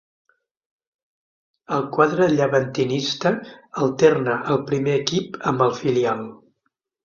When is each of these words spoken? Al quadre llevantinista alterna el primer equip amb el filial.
Al 1.77 1.85
quadre 1.97 2.31
llevantinista 2.33 3.35
alterna 3.85 4.41
el 4.57 4.61
primer 4.73 4.99
equip 5.07 5.41
amb 5.53 5.67
el 5.71 5.79
filial. 5.85 6.29